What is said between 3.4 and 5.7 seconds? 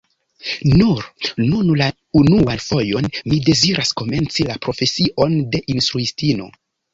deziras komenci la profesion de